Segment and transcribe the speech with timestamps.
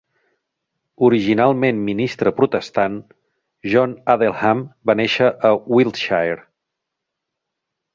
[1.07, 2.97] Originalment ministre protestant,
[3.75, 6.45] John Adelham va nàixer a Wiltshire.